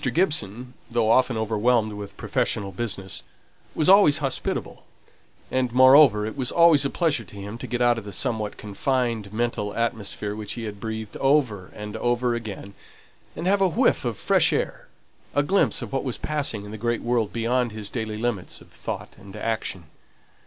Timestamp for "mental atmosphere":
9.31-10.35